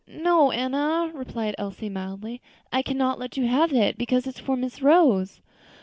[0.07, 2.41] "No, Enna," replied Elsie, mildly,
[2.73, 5.41] "I cannot let you have it, because it is for Miss Rose."